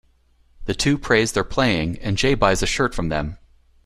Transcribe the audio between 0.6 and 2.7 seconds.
The two praise their playing and Jay buys a